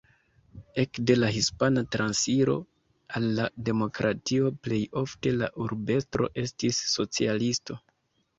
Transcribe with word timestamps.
Ekde 0.83 1.15
la 1.17 1.27
Hispana 1.33 1.83
Transiro 1.95 2.55
al 3.19 3.27
la 3.41 3.45
demokratio 3.67 4.49
plej 4.65 4.81
ofte 5.03 5.35
la 5.43 5.51
urbestro 5.67 6.31
estis 6.47 6.81
socialisto. 6.97 7.79